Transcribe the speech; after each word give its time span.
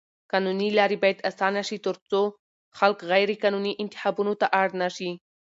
قانوني 0.31 0.69
لارې 0.77 0.97
بايد 1.03 1.19
اسانه 1.29 1.61
شي 1.69 1.77
تر 1.85 1.95
څو 2.09 2.21
خلک 2.77 2.97
غيرقانوني 3.11 3.71
انتخابونو 3.83 4.33
ته 4.41 4.47
اړ 4.61 4.67
نه 4.81 4.89
شي. 4.95 5.11